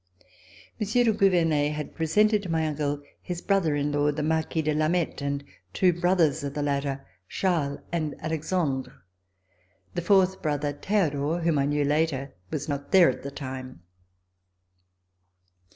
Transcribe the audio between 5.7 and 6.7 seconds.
two brothers of the